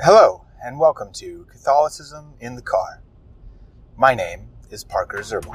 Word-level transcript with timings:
Hello, 0.00 0.44
and 0.62 0.76
welcome 0.76 1.12
to 1.12 1.46
Catholicism 1.48 2.34
in 2.40 2.56
the 2.56 2.62
Car. 2.62 3.00
My 3.96 4.12
name 4.12 4.48
is 4.68 4.82
Parker 4.82 5.18
Zerbal. 5.18 5.54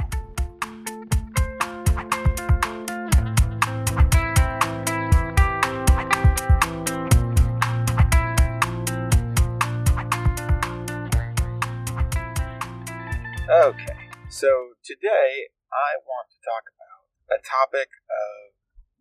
Okay, 13.51 13.97
so 14.29 14.69
today 14.85 15.49
I 15.69 15.99
want 16.07 16.29
to 16.31 16.39
talk 16.47 16.63
about 16.71 17.37
a 17.37 17.43
topic 17.43 17.89
of 18.09 18.55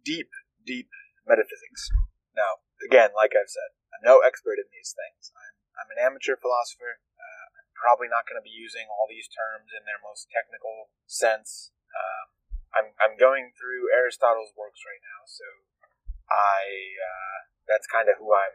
deep, 0.04 0.30
deep 0.66 0.88
metaphysics. 1.28 1.90
Now, 2.36 2.58
again, 2.84 3.10
like 3.14 3.30
I've 3.40 3.48
said, 3.48 3.77
I'm 3.98 4.06
no 4.06 4.22
expert 4.22 4.62
in 4.62 4.70
these 4.70 4.94
things. 4.94 5.34
I'm, 5.34 5.58
I'm 5.74 5.90
an 5.90 5.98
amateur 5.98 6.38
philosopher. 6.38 7.02
Uh, 7.18 7.46
I'm 7.58 7.70
probably 7.74 8.06
not 8.06 8.30
going 8.30 8.38
to 8.38 8.46
be 8.46 8.54
using 8.54 8.86
all 8.86 9.10
these 9.10 9.26
terms 9.26 9.74
in 9.74 9.82
their 9.82 9.98
most 9.98 10.30
technical 10.30 10.94
sense. 11.10 11.74
Um, 11.90 12.26
I'm, 12.70 12.88
I'm 13.02 13.14
going 13.18 13.50
through 13.58 13.90
Aristotle's 13.90 14.54
works 14.54 14.86
right 14.86 15.02
now, 15.02 15.26
so 15.26 15.46
I 16.30 16.94
uh, 16.94 17.38
that's 17.66 17.90
kind 17.90 18.06
of 18.06 18.22
who 18.22 18.30
I'm 18.30 18.54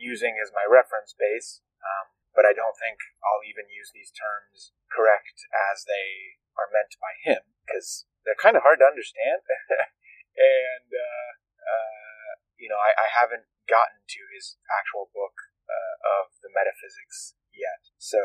using 0.00 0.40
as 0.40 0.48
my 0.56 0.64
reference 0.64 1.12
base. 1.12 1.60
Um, 1.84 2.16
but 2.32 2.48
I 2.48 2.56
don't 2.56 2.78
think 2.80 3.04
I'll 3.20 3.44
even 3.44 3.68
use 3.68 3.92
these 3.92 4.14
terms 4.14 4.72
correct 4.88 5.44
as 5.52 5.84
they 5.84 6.40
are 6.56 6.72
meant 6.72 6.96
by 6.96 7.12
him 7.20 7.42
because 7.66 8.08
they're 8.24 8.38
kind 8.38 8.54
of 8.54 8.62
hard 8.62 8.78
to 8.80 8.88
understand. 8.88 9.42
and, 10.38 10.88
uh, 10.88 11.30
uh, 11.58 12.30
you 12.56 12.70
know, 12.70 12.78
I, 12.78 12.94
I, 12.94 13.06
haven't 13.10 13.48
gotten 13.70 14.02
to 14.02 14.22
his 14.34 14.58
actual 14.66 15.14
book 15.14 15.38
uh, 15.70 15.94
of 16.18 16.34
the 16.42 16.50
metaphysics 16.50 17.38
yet. 17.54 17.94
So 18.02 18.18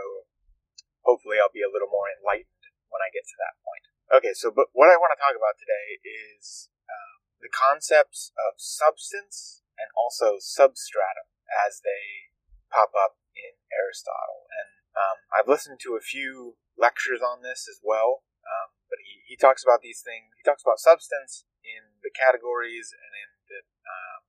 hopefully 1.06 1.38
I'll 1.38 1.54
be 1.54 1.62
a 1.62 1.70
little 1.70 1.90
more 1.90 2.10
enlightened 2.10 2.66
when 2.90 3.06
I 3.06 3.14
get 3.14 3.30
to 3.30 3.38
that 3.38 3.62
point. 3.62 3.86
Okay, 4.10 4.34
so 4.34 4.50
but 4.50 4.74
what 4.74 4.90
I 4.90 4.98
want 4.98 5.14
to 5.14 5.22
talk 5.22 5.38
about 5.38 5.58
today 5.62 6.02
is 6.02 6.70
um, 6.90 7.26
the 7.42 7.54
concepts 7.54 8.34
of 8.38 8.58
substance 8.58 9.62
and 9.78 9.90
also 9.94 10.42
substratum 10.42 11.30
as 11.50 11.82
they 11.86 12.34
pop 12.74 12.94
up 12.98 13.22
in 13.38 13.54
Aristotle. 13.74 14.50
And 14.50 14.70
um, 14.96 15.18
I've 15.34 15.50
listened 15.50 15.82
to 15.86 15.98
a 15.98 16.04
few 16.04 16.58
lectures 16.78 17.22
on 17.22 17.42
this 17.42 17.68
as 17.70 17.82
well, 17.84 18.24
um, 18.46 18.78
but 18.88 19.02
he, 19.04 19.26
he 19.26 19.36
talks 19.36 19.64
about 19.64 19.82
these 19.82 20.02
things. 20.02 20.32
He 20.38 20.46
talks 20.46 20.64
about 20.64 20.80
substance 20.80 21.46
in 21.66 21.98
the 22.06 22.14
categories 22.14 22.94
and 22.94 23.12
in 23.14 23.30
the, 23.50 23.60
um, 23.66 24.22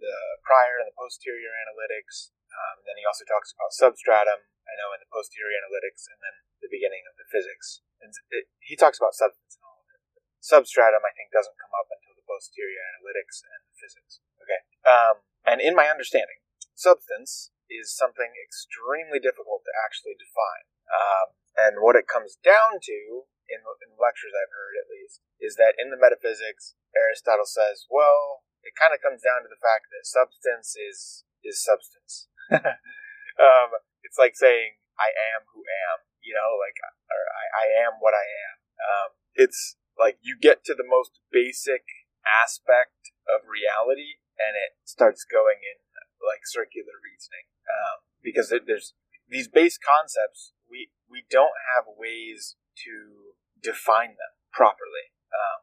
the 0.00 0.16
prior 0.42 0.80
and 0.80 0.88
the 0.88 0.96
posterior 0.96 1.52
analytics. 1.52 2.32
Um, 2.50 2.82
then 2.88 2.98
he 2.98 3.06
also 3.06 3.22
talks 3.28 3.54
about 3.54 3.76
substratum, 3.76 4.48
I 4.66 4.74
know, 4.80 4.90
in 4.96 5.00
the 5.04 5.10
posterior 5.12 5.54
analytics, 5.60 6.10
and 6.10 6.18
then 6.18 6.34
the 6.64 6.72
beginning 6.72 7.06
of 7.06 7.14
the 7.20 7.28
physics. 7.30 7.84
And 8.00 8.10
it, 8.32 8.48
he 8.58 8.74
talks 8.74 8.98
about 8.98 9.14
substance 9.14 9.60
and 9.60 9.64
all 9.68 9.84
of 9.84 9.88
it. 9.92 10.00
Substratum, 10.40 11.04
I 11.04 11.12
think, 11.14 11.30
doesn't 11.30 11.60
come 11.60 11.74
up 11.76 11.92
until 11.92 12.16
the 12.16 12.26
posterior 12.26 12.80
analytics 12.96 13.44
and 13.44 13.60
the 13.68 13.76
physics. 13.76 14.24
Okay. 14.40 14.60
Um, 14.88 15.22
and 15.46 15.58
in 15.60 15.76
my 15.76 15.92
understanding, 15.92 16.42
substance 16.74 17.52
is 17.70 17.94
something 17.94 18.34
extremely 18.40 19.22
difficult 19.22 19.62
to 19.62 19.72
actually 19.78 20.18
define. 20.18 20.66
Um, 20.90 21.26
and 21.54 21.74
what 21.84 21.94
it 21.94 22.10
comes 22.10 22.34
down 22.40 22.82
to, 22.82 22.98
in, 23.46 23.62
in 23.62 23.94
lectures 23.94 24.34
I've 24.34 24.50
heard 24.50 24.74
at 24.80 24.90
least, 24.90 25.22
is 25.38 25.54
that 25.60 25.78
in 25.78 25.94
the 25.94 26.00
metaphysics, 26.00 26.74
Aristotle 26.96 27.46
says, 27.46 27.86
well, 27.86 28.42
it 28.62 28.76
kind 28.76 28.92
of 28.92 29.00
comes 29.00 29.24
down 29.24 29.42
to 29.42 29.50
the 29.50 29.60
fact 29.60 29.88
that 29.90 30.04
substance 30.04 30.76
is 30.76 31.24
is 31.44 31.62
substance. 31.62 32.28
um, 32.52 33.70
it's 34.04 34.20
like 34.20 34.36
saying, 34.36 34.76
I 35.00 35.08
am 35.32 35.48
who 35.56 35.64
am, 35.64 36.04
you 36.20 36.36
know, 36.36 36.60
like, 36.60 36.76
or 37.08 37.22
I, 37.32 37.44
I 37.64 37.66
am 37.88 37.96
what 38.00 38.12
I 38.12 38.26
am. 38.26 38.56
Um, 38.80 39.10
it's 39.32 39.80
like 39.96 40.20
you 40.20 40.36
get 40.36 40.64
to 40.68 40.74
the 40.76 40.84
most 40.84 41.20
basic 41.32 41.84
aspect 42.24 43.12
of 43.24 43.48
reality 43.48 44.20
and 44.36 44.56
it 44.56 44.76
starts 44.84 45.24
going 45.24 45.60
in 45.64 45.80
like 46.20 46.44
circular 46.44 47.00
reasoning 47.00 47.48
um, 47.64 48.04
because 48.20 48.52
there's 48.52 48.92
these 49.28 49.48
base 49.48 49.80
concepts 49.80 50.52
we 50.68 50.92
we 51.08 51.24
don't 51.30 51.56
have 51.76 51.88
ways 51.96 52.56
to 52.84 53.36
define 53.62 54.16
them 54.16 54.34
properly. 54.52 55.12
Um, 55.32 55.60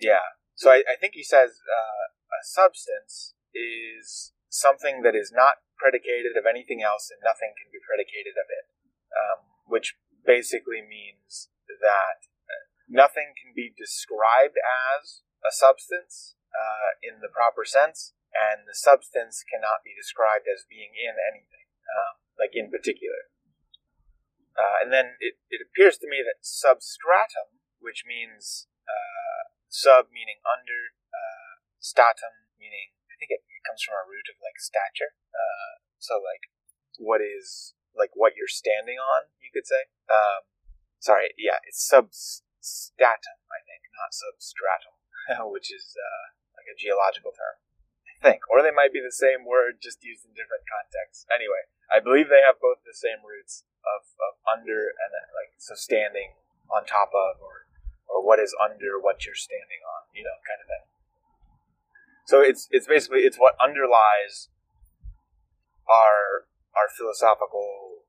yeah, 0.00 0.40
so 0.62 0.70
I, 0.70 0.86
I, 0.86 0.94
think 0.94 1.18
he 1.18 1.26
says 1.26 1.58
uh, 1.58 2.06
a 2.30 2.40
substance 2.46 3.34
is 3.50 4.30
something 4.46 5.02
that 5.02 5.18
is 5.18 5.34
not 5.34 5.66
predicated 5.74 6.38
of 6.38 6.46
anything 6.46 6.86
else, 6.86 7.10
and 7.10 7.18
nothing 7.18 7.50
can 7.58 7.66
be 7.74 7.82
predicated 7.82 8.38
of 8.38 8.46
it, 8.46 8.70
um, 9.10 9.38
which 9.66 9.98
basically 10.22 10.78
means 10.78 11.50
that 11.66 12.30
nothing 12.86 13.34
can 13.34 13.50
be 13.50 13.74
described 13.74 14.54
as 14.62 15.26
a 15.42 15.50
substance 15.50 16.38
uh, 16.54 16.94
in 17.02 17.18
the 17.18 17.32
proper 17.32 17.66
sense, 17.66 18.14
and 18.30 18.62
the 18.62 18.78
substance 18.78 19.42
cannot 19.42 19.82
be 19.82 19.98
described 19.98 20.46
as 20.46 20.62
being 20.70 20.94
in 20.94 21.18
anything, 21.18 21.66
um, 21.90 22.22
like 22.38 22.54
in 22.54 22.70
particular. 22.70 23.34
Uh, 24.54 24.86
and 24.86 24.94
then 24.94 25.18
it, 25.18 25.42
it 25.50 25.58
appears 25.58 25.98
to 25.98 26.06
me 26.06 26.22
that 26.22 26.44
substratum, 26.46 27.58
which 27.82 28.06
means 28.06 28.68
uh, 28.68 28.71
sub 29.72 30.12
meaning 30.12 30.44
under, 30.44 30.92
uh, 31.08 31.64
statum 31.80 32.52
meaning, 32.60 32.92
I 33.08 33.16
think 33.16 33.32
it, 33.32 33.40
it, 33.40 33.64
comes 33.64 33.80
from 33.80 33.96
a 33.96 34.04
root 34.04 34.28
of 34.28 34.36
like 34.42 34.58
stature. 34.60 35.16
Uh, 35.32 35.80
so 35.96 36.20
like 36.20 36.52
what 37.00 37.24
is, 37.24 37.72
like 37.96 38.12
what 38.12 38.36
you're 38.36 38.50
standing 38.50 39.00
on, 39.00 39.32
you 39.40 39.48
could 39.48 39.66
say. 39.66 39.88
Um, 40.12 40.44
sorry, 41.00 41.32
yeah, 41.40 41.62
it's 41.64 41.80
substratum, 41.80 43.38
I 43.48 43.60
think, 43.64 43.88
not 43.96 44.12
substratum, 44.12 44.94
which 45.54 45.72
is 45.72 45.96
uh, 45.96 46.24
like 46.58 46.68
a 46.68 46.76
geological 46.76 47.32
term 47.32 47.62
I 48.22 48.38
think, 48.38 48.46
or 48.46 48.62
they 48.62 48.70
might 48.70 48.94
be 48.94 49.02
the 49.02 49.10
same 49.10 49.42
word 49.42 49.82
just 49.82 49.98
used 50.06 50.22
in 50.22 50.30
different 50.30 50.62
contexts. 50.70 51.26
Anyway, 51.26 51.66
I 51.90 51.98
believe 51.98 52.30
they 52.30 52.46
have 52.46 52.62
both 52.62 52.78
the 52.86 52.94
same 52.94 53.18
roots 53.26 53.66
of, 53.82 54.06
of 54.14 54.38
under 54.46 54.94
and 54.94 55.10
then 55.10 55.26
like 55.34 55.58
so 55.58 55.74
standing 55.74 56.38
on 56.70 56.86
top 56.86 57.10
of 57.10 57.42
or 57.42 57.61
or 58.22 58.26
what 58.26 58.38
is 58.38 58.54
under 58.54 59.02
what 59.02 59.26
you're 59.26 59.34
standing 59.34 59.82
on, 59.82 60.06
you 60.14 60.22
know, 60.22 60.38
kind 60.46 60.62
of 60.62 60.70
thing. 60.70 60.86
So 62.26 62.40
it's 62.40 62.68
it's 62.70 62.86
basically 62.86 63.26
it's 63.26 63.36
what 63.36 63.58
underlies 63.58 64.48
our 65.90 66.46
our 66.78 66.86
philosophical 66.88 68.06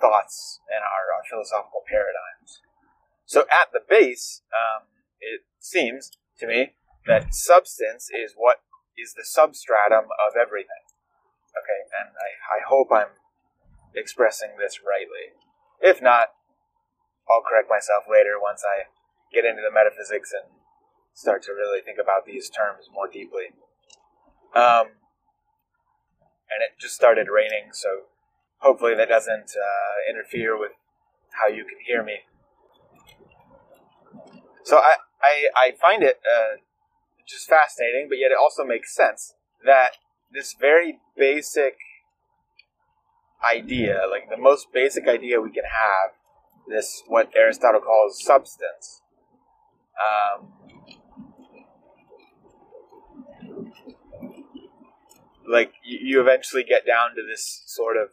thoughts 0.00 0.60
and 0.68 0.82
our, 0.82 1.14
our 1.14 1.24
philosophical 1.30 1.82
paradigms. 1.86 2.60
So 3.26 3.46
at 3.46 3.72
the 3.72 3.80
base, 3.80 4.42
um, 4.50 4.86
it 5.20 5.42
seems 5.58 6.10
to 6.38 6.46
me 6.46 6.74
that 7.06 7.34
substance 7.34 8.10
is 8.10 8.34
what 8.36 8.58
is 8.98 9.14
the 9.14 9.24
substratum 9.24 10.10
of 10.10 10.34
everything. 10.34 10.84
Okay, 11.54 11.80
and 11.98 12.10
I, 12.14 12.58
I 12.58 12.68
hope 12.68 12.88
I'm 12.92 13.16
expressing 13.94 14.58
this 14.58 14.80
rightly. 14.84 15.34
If 15.80 16.02
not, 16.02 16.34
I'll 17.30 17.42
correct 17.42 17.70
myself 17.70 18.04
later 18.10 18.36
once 18.40 18.62
I 18.64 18.88
get 19.32 19.44
into 19.44 19.62
the 19.62 19.72
metaphysics 19.72 20.32
and 20.32 20.50
start 21.12 21.42
to 21.44 21.52
really 21.52 21.80
think 21.80 21.98
about 22.00 22.26
these 22.26 22.48
terms 22.48 22.88
more 22.92 23.08
deeply. 23.08 23.54
Um, 24.54 24.96
and 26.48 26.64
it 26.64 26.80
just 26.80 26.94
started 26.94 27.28
raining, 27.28 27.72
so 27.72 28.08
hopefully 28.58 28.94
that 28.94 29.08
doesn't 29.08 29.52
uh, 29.52 29.96
interfere 30.08 30.58
with 30.58 30.72
how 31.32 31.48
you 31.48 31.64
can 31.64 31.78
hear 31.86 32.02
me. 32.02 32.20
So 34.64 34.78
I, 34.78 34.94
I, 35.22 35.48
I 35.56 35.72
find 35.80 36.02
it 36.02 36.20
uh, 36.24 36.56
is 37.34 37.44
fascinating, 37.44 38.06
but 38.08 38.18
yet 38.18 38.30
it 38.30 38.38
also 38.40 38.64
makes 38.64 38.94
sense 38.94 39.34
that 39.64 39.92
this 40.32 40.54
very 40.58 40.98
basic 41.16 41.76
idea, 43.44 44.00
like 44.10 44.28
the 44.30 44.36
most 44.36 44.68
basic 44.72 45.06
idea 45.08 45.40
we 45.40 45.50
can 45.50 45.64
have, 45.64 46.12
this 46.68 47.02
what 47.06 47.30
Aristotle 47.36 47.80
calls 47.80 48.22
substance. 48.22 49.02
Um, 49.98 50.52
like 55.50 55.72
you, 55.84 55.98
you, 56.02 56.20
eventually 56.20 56.62
get 56.62 56.86
down 56.86 57.10
to 57.16 57.22
this 57.28 57.62
sort 57.66 57.96
of 57.96 58.10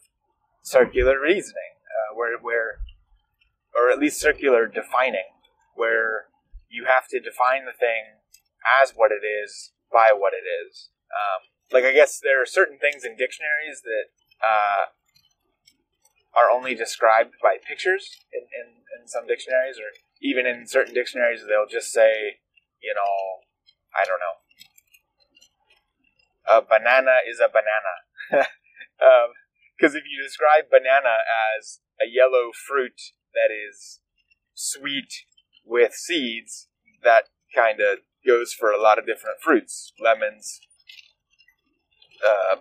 circular 0.62 1.20
reasoning, 1.20 1.78
uh, 1.86 2.16
where 2.16 2.38
where, 2.40 2.80
or 3.76 3.92
at 3.92 4.00
least 4.00 4.20
circular 4.20 4.68
defining, 4.68 5.30
where 5.76 6.26
you 6.70 6.86
have 6.86 7.08
to 7.10 7.20
define 7.20 7.66
the 7.66 7.74
thing 7.78 8.18
as 8.82 8.94
what 8.96 9.12
it 9.12 9.26
is 9.26 9.72
by 9.92 10.12
what 10.16 10.34
it 10.34 10.48
is. 10.48 10.90
Um, 11.14 11.48
like 11.72 11.84
I 11.84 11.94
guess 11.94 12.20
there 12.20 12.42
are 12.42 12.46
certain 12.46 12.80
things 12.80 13.06
in 13.06 13.16
dictionaries 13.16 13.82
that 13.84 14.06
uh, 14.44 14.86
are 16.36 16.52
only 16.52 16.76
described 16.76 17.36
by 17.42 17.58
pictures 17.66 18.18
in, 18.34 18.42
in, 18.42 18.84
in 19.00 19.08
some 19.08 19.28
dictionaries, 19.28 19.78
or 19.78 19.90
even 20.25 20.48
in 20.48 20.66
certain 20.66 20.94
dictionaries 20.94 21.45
they'll 21.48 21.69
just 21.69 21.94
say, 21.94 22.42
you 22.81 22.94
know, 22.98 23.13
I 23.94 24.04
don't 24.10 24.19
know, 24.19 24.38
a 26.50 26.62
banana 26.62 27.22
is 27.30 27.39
a 27.39 27.50
banana. 27.50 28.45
um, 29.01 29.33
Because 29.77 29.95
if 29.95 30.04
you 30.10 30.24
describe 30.24 30.69
banana 30.72 31.22
as 31.57 31.80
a 32.01 32.07
yellow 32.10 32.51
fruit 32.54 33.13
that 33.33 33.54
is 33.54 34.00
sweet 34.54 35.25
with 35.66 35.94
seeds, 35.94 36.68
that 37.04 37.30
kind 37.54 37.80
of 37.80 38.00
goes 38.25 38.54
for 38.54 38.72
a 38.72 38.81
lot 38.81 38.98
of 38.98 39.06
different 39.06 39.42
fruits, 39.42 39.92
lemons. 40.01 40.60
Uh, 42.25 42.57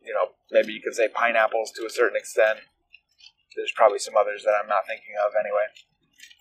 you 0.00 0.14
know, 0.14 0.32
maybe 0.50 0.72
you 0.72 0.80
could 0.80 0.94
say 0.94 1.08
pineapples 1.08 1.72
to 1.72 1.84
a 1.84 1.90
certain 1.90 2.16
extent. 2.16 2.60
There's 3.56 3.72
probably 3.74 3.98
some 3.98 4.16
others 4.16 4.44
that 4.44 4.54
I'm 4.62 4.68
not 4.68 4.86
thinking 4.86 5.14
of 5.26 5.32
anyway. 5.38 5.66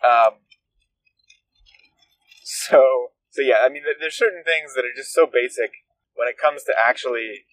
Um, 0.04 0.42
so, 2.44 3.12
so 3.30 3.42
yeah, 3.42 3.64
I 3.64 3.70
mean, 3.70 3.84
there's 4.00 4.18
certain 4.18 4.44
things 4.44 4.74
that 4.76 4.86
are 4.86 4.96
just 4.96 5.14
so 5.14 5.26
basic 5.26 5.72
when 6.16 6.28
it 6.28 6.38
comes 6.38 6.64
to 6.64 6.74
actually 6.78 7.46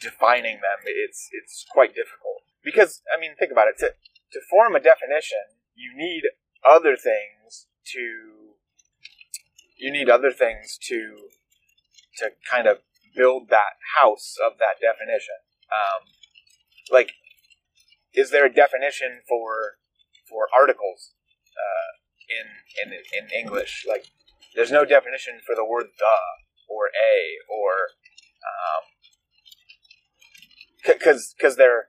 defining 0.00 0.56
them. 0.56 0.84
It's 0.86 1.28
it's 1.32 1.64
quite 1.70 1.94
difficult 1.94 2.42
because 2.62 3.02
I 3.14 3.20
mean, 3.20 3.34
think 3.38 3.52
about 3.52 3.68
it. 3.68 3.78
To 3.78 3.94
to 4.32 4.40
form 4.50 4.74
a 4.74 4.80
definition, 4.80 5.60
you 5.74 5.96
need 5.96 6.22
other 6.68 6.96
things 6.96 7.66
to 7.92 8.34
you 9.76 9.92
need 9.92 10.08
other 10.08 10.32
things 10.32 10.78
to 10.88 11.28
to 12.18 12.30
kind 12.50 12.66
of 12.66 12.78
build 13.14 13.48
that 13.50 13.78
house 14.00 14.36
of 14.44 14.58
that 14.58 14.80
definition. 14.80 15.38
Um, 15.70 16.08
like, 16.90 17.12
is 18.12 18.30
there 18.30 18.46
a 18.46 18.52
definition 18.52 19.20
for 19.28 19.78
for 20.28 20.48
articles 20.52 21.12
uh, 21.54 21.90
in 22.28 22.46
in 22.82 22.88
in 23.12 23.30
English? 23.30 23.84
Like, 23.88 24.06
there's 24.54 24.72
no 24.72 24.84
definition 24.84 25.40
for 25.44 25.54
the 25.54 25.64
word 25.64 25.86
the 25.98 26.16
or 26.68 26.88
a 26.88 27.16
or 27.48 27.94
because 30.84 31.32
um, 31.32 31.34
because 31.36 31.56
they're 31.56 31.88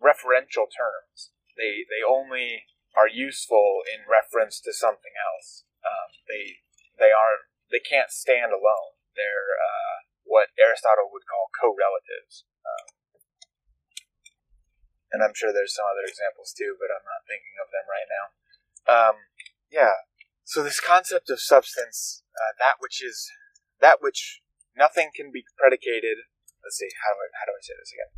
referential 0.00 0.68
terms. 0.68 1.32
They 1.56 1.84
they 1.88 2.02
only 2.06 2.64
are 2.96 3.08
useful 3.08 3.82
in 3.86 4.04
reference 4.08 4.60
to 4.60 4.72
something 4.72 5.14
else. 5.16 5.64
Um, 5.84 6.10
they 6.28 6.64
they 6.98 7.12
are 7.12 7.48
they 7.70 7.80
can't 7.80 8.10
stand 8.10 8.52
alone. 8.52 8.98
They're 9.14 9.56
uh, 9.56 9.96
what 10.24 10.48
Aristotle 10.58 11.10
would 11.12 11.26
call 11.28 11.50
correlatives. 11.54 12.44
Um, 12.64 12.99
and 15.10 15.22
I'm 15.22 15.34
sure 15.34 15.50
there's 15.50 15.74
some 15.74 15.86
other 15.86 16.06
examples 16.06 16.54
too, 16.54 16.78
but 16.78 16.90
I'm 16.90 17.06
not 17.06 17.26
thinking 17.26 17.56
of 17.58 17.68
them 17.74 17.86
right 17.90 18.08
now. 18.08 18.24
Um, 18.86 19.16
yeah. 19.70 20.06
So 20.46 20.62
this 20.62 20.82
concept 20.82 21.30
of 21.30 21.38
substance, 21.38 22.22
uh, 22.34 22.52
that 22.58 22.82
which 22.82 23.02
is 23.02 23.30
that 23.78 24.02
which 24.02 24.42
nothing 24.74 25.10
can 25.14 25.30
be 25.30 25.46
predicated. 25.58 26.26
Let's 26.62 26.76
see. 26.78 26.90
How 27.06 27.14
do 27.14 27.20
I, 27.22 27.28
how 27.38 27.46
do 27.48 27.54
I 27.56 27.62
say 27.62 27.74
this 27.78 27.94
again? 27.94 28.10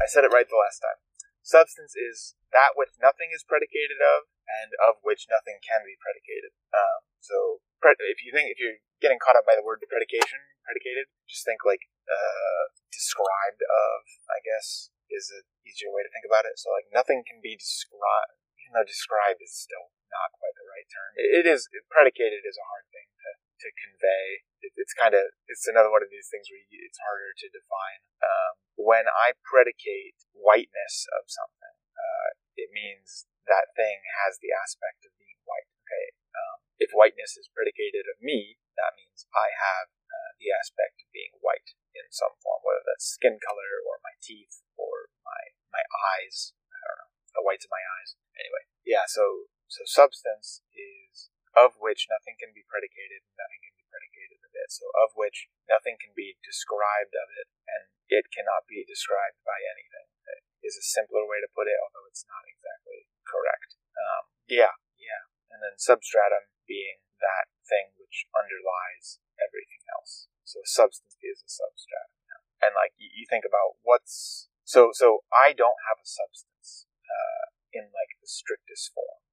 I 0.00 0.06
said 0.10 0.24
it 0.26 0.34
right 0.34 0.46
the 0.48 0.58
last 0.58 0.82
time. 0.82 0.98
Substance 1.44 1.92
is 1.92 2.34
that 2.56 2.72
which 2.74 2.94
nothing 2.98 3.28
is 3.34 3.44
predicated 3.44 4.00
of, 4.00 4.32
and 4.48 4.72
of 4.80 5.02
which 5.04 5.28
nothing 5.28 5.60
can 5.60 5.84
be 5.84 5.98
predicated. 6.00 6.56
Um, 6.72 7.04
so, 7.20 7.60
if 7.84 8.24
you 8.24 8.32
think 8.32 8.48
if 8.48 8.56
you're 8.56 8.80
getting 9.04 9.20
caught 9.20 9.36
up 9.36 9.44
by 9.44 9.52
the 9.52 9.60
word 9.60 9.84
predication, 9.84 10.40
predicated, 10.64 11.12
just 11.28 11.44
think 11.44 11.68
like 11.68 11.84
uh, 12.08 12.72
described 12.88 13.60
of. 13.60 13.98
I 14.32 14.40
guess 14.40 14.93
is 15.14 15.30
an 15.30 15.46
easier 15.62 15.94
way 15.94 16.02
to 16.02 16.10
think 16.10 16.26
about 16.26 16.44
it. 16.44 16.58
So, 16.58 16.74
like 16.74 16.90
nothing 16.90 17.22
can 17.22 17.38
be 17.38 17.54
described. 17.54 18.42
Even 18.58 18.80
though 18.80 18.88
described 18.88 19.38
is 19.44 19.54
still 19.54 19.94
not 20.14 20.30
quite 20.38 20.54
the 20.54 20.70
right 20.70 20.86
term. 20.86 21.10
It, 21.18 21.44
is 21.44 21.66
predicated 21.90 22.46
is 22.46 22.54
a 22.54 22.70
hard 22.70 22.86
thing 22.94 23.10
to 23.10 23.30
to 23.66 23.68
convey. 23.74 24.46
It, 24.62 24.72
it's 24.78 24.94
kind 24.94 25.12
of 25.12 25.34
it's 25.50 25.66
another 25.66 25.90
one 25.90 26.06
of 26.06 26.10
these 26.14 26.30
things 26.30 26.46
where 26.46 26.62
you, 26.70 26.78
it's 26.86 27.02
harder 27.02 27.34
to 27.34 27.46
define. 27.50 28.00
Um, 28.22 28.52
when 28.78 29.06
I 29.10 29.34
predicate 29.42 30.18
whiteness 30.34 31.06
of 31.18 31.26
something, 31.26 31.76
uh, 31.98 32.28
it 32.54 32.70
means 32.70 33.26
that 33.50 33.74
thing 33.74 34.06
has 34.24 34.38
the 34.38 34.54
aspect 34.54 35.04
of 35.04 35.12
being 35.18 35.38
white. 35.44 35.68
Okay, 35.84 36.06
um, 36.38 36.58
if 36.78 36.94
whiteness 36.94 37.34
is 37.34 37.50
predicated 37.50 38.06
of 38.08 38.22
me, 38.22 38.56
that 38.78 38.94
means 38.96 39.26
I 39.34 39.50
have 39.50 39.90
uh, 39.90 40.30
the 40.38 40.54
aspect 40.54 41.02
of 41.02 41.10
being 41.10 41.34
white 41.42 41.74
in 41.94 42.06
some 42.10 42.34
form, 42.40 42.62
whether 42.62 42.86
that's 42.86 43.18
skin 43.18 43.38
color 43.42 43.82
or 43.86 43.98
my 44.02 44.14
teeth 44.22 44.62
or 44.78 45.10
my 45.26 45.42
my 45.74 45.84
eyes. 46.16 46.54
I 46.70 46.84
don't 46.86 47.00
know 47.02 47.12
the 47.34 47.44
whites 47.44 47.66
of 47.66 47.74
my 47.74 47.82
eyes. 47.82 48.14
Anyway, 48.38 48.64
yeah. 48.86 49.06
So 49.10 49.50
so 49.68 49.82
substance 49.94 50.66
is 50.74 51.30
of 51.54 51.78
which 51.78 52.10
nothing 52.10 52.34
can 52.34 52.50
be 52.50 52.66
predicated, 52.66 53.22
nothing 53.38 53.62
can 53.62 53.78
be 53.78 53.86
predicated 53.86 54.42
of 54.42 54.50
it. 54.50 54.68
So 54.74 54.90
of 54.98 55.14
which 55.14 55.46
nothing 55.70 55.94
can 56.02 56.10
be 56.18 56.34
described 56.42 57.14
of 57.14 57.30
it, 57.38 57.46
and 57.70 57.94
it 58.10 58.26
cannot 58.34 58.66
be 58.66 58.82
described 58.82 59.38
by 59.46 59.62
anything. 59.62 60.10
It 60.26 60.42
is 60.66 60.74
a 60.74 60.82
simpler 60.82 61.22
way 61.22 61.38
to 61.38 61.54
put 61.54 61.70
it, 61.70 61.78
although 61.78 62.10
it's 62.10 62.26
not 62.26 62.42
exactly 62.42 63.06
correct. 63.22 63.78
Um, 63.94 64.34
yeah, 64.50 64.74
yeah. 64.98 65.30
And 65.54 65.62
then 65.62 65.78
substratum 65.78 66.50
being 66.66 67.06
that 67.22 67.46
thing 67.62 67.94
which 67.94 68.26
underlies 68.34 69.22
everything 69.38 69.86
else. 69.94 70.26
So 70.42 70.58
a 70.58 70.68
substance 70.68 71.14
is 71.22 71.38
a 71.38 71.48
substratum. 71.48 72.10
And 72.58 72.74
like 72.74 72.98
you, 72.98 73.06
you 73.14 73.24
think 73.30 73.46
about 73.46 73.78
what's 73.86 74.50
so 74.64 74.90
so 74.90 75.22
I 75.30 75.52
don't 75.52 75.78
have 75.86 76.00
a 76.00 76.08
substance 76.08 76.88
uh, 77.06 77.44
in 77.70 77.92
like 77.94 78.18
the 78.18 78.26
strictest 78.26 78.90
form 78.96 79.23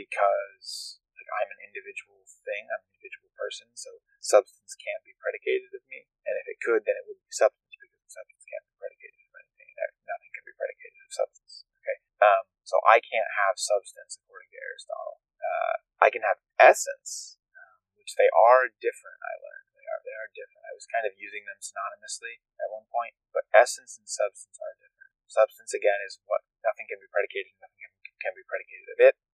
because 0.00 0.96
I'm 1.30 1.50
an 1.52 1.60
individual 1.60 2.24
thing, 2.42 2.66
I'm 2.72 2.80
an 2.80 2.90
individual 2.96 3.30
person, 3.36 3.68
so 3.76 4.00
substance 4.24 4.72
can't 4.80 5.04
be 5.04 5.14
predicated 5.20 5.70
of 5.76 5.84
me. 5.92 6.08
And 6.24 6.34
if 6.40 6.46
it 6.48 6.58
could, 6.64 6.88
then 6.88 6.96
it 6.96 7.04
would 7.04 7.20
be 7.20 7.30
substance 7.30 7.76
because 7.76 8.08
substance 8.08 8.44
can't 8.48 8.64
be 8.64 8.74
predicated 8.80 9.20
of 9.28 9.32
anything. 9.36 9.70
Nothing 10.08 10.32
can 10.32 10.44
be 10.48 10.56
predicated 10.56 10.98
of 11.04 11.12
substance. 11.12 11.54
Okay. 11.84 11.98
Um, 12.24 12.44
so 12.64 12.80
I 12.88 12.98
can't 12.98 13.30
have 13.46 13.60
substance 13.60 14.18
according 14.18 14.50
to 14.56 14.58
Aristotle. 14.58 15.22
Uh, 15.38 15.76
I 16.00 16.08
can 16.08 16.24
have 16.24 16.40
essence, 16.58 17.38
um, 17.54 17.78
which 18.00 18.16
they 18.16 18.28
are 18.32 18.72
different. 18.80 19.20
I 19.22 19.34
learned 19.38 19.66
they 19.76 19.86
are 19.86 20.00
they 20.02 20.16
are 20.16 20.30
different. 20.32 20.64
I 20.66 20.74
was 20.74 20.88
kind 20.88 21.04
of 21.04 21.14
using 21.20 21.44
them 21.44 21.60
synonymously 21.60 22.42
at 22.58 22.72
one 22.72 22.88
point, 22.88 23.14
but 23.36 23.46
essence 23.52 24.00
and 24.00 24.08
substance 24.08 24.56
are 24.58 24.74
different. 24.80 25.12
Substance 25.30 25.70
again 25.76 26.00
is 26.08 26.18
what 26.26 26.42
nothing 26.66 26.90
can 26.90 26.98
be 26.98 27.06
predicated, 27.06 27.54
nothing 27.62 27.78
can, 27.78 27.92
be. 27.94 27.99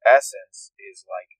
Essence 0.07 0.71
is 0.79 1.03
like 1.11 1.35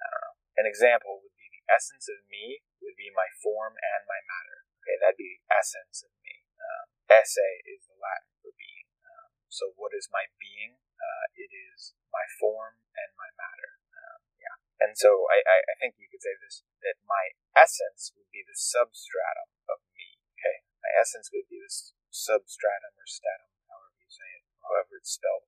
I 0.00 0.06
don't 0.08 0.24
know. 0.24 0.32
An 0.64 0.66
example 0.66 1.20
would 1.20 1.36
be 1.36 1.48
the 1.52 1.64
essence 1.68 2.08
of 2.08 2.24
me 2.26 2.64
would 2.80 2.96
be 2.96 3.12
my 3.12 3.28
form 3.38 3.76
and 3.76 4.02
my 4.08 4.20
matter. 4.24 4.64
Okay, 4.82 4.98
that'd 4.98 5.20
be 5.20 5.38
the 5.38 5.44
essence 5.52 6.02
of 6.02 6.10
me. 6.26 6.42
Um, 6.58 6.86
esse 7.06 7.46
is 7.68 7.86
the 7.86 7.94
Latin 8.00 8.32
for 8.42 8.50
being. 8.58 8.88
Um, 9.06 9.30
so 9.46 9.70
what 9.78 9.94
is 9.94 10.10
my 10.10 10.26
being? 10.42 10.82
Uh, 10.98 11.26
it 11.38 11.52
is 11.52 11.94
my 12.10 12.26
form 12.40 12.82
and 12.98 13.10
my 13.14 13.30
matter. 13.38 13.78
Um, 13.94 14.20
yeah. 14.42 14.56
And 14.82 14.92
so 14.98 15.28
I, 15.30 15.44
I, 15.46 15.56
I 15.62 15.74
think 15.78 16.00
you 16.00 16.10
could 16.10 16.22
say 16.22 16.34
this, 16.42 16.66
that 16.82 16.98
my 17.06 17.36
essence 17.54 18.10
would 18.18 18.30
be 18.34 18.42
the 18.42 18.58
substratum 18.58 19.50
of 19.70 19.78
me. 19.94 20.18
Okay. 20.34 20.66
My 20.82 20.90
essence 20.98 21.30
would 21.30 21.46
be 21.46 21.62
this 21.62 21.94
substratum 22.10 22.98
or 22.98 23.06
stratum, 23.06 23.54
however 23.70 23.96
you 24.02 24.10
say 24.10 24.26
it, 24.26 24.44
however 24.66 24.98
it's 24.98 25.14
spelled, 25.14 25.41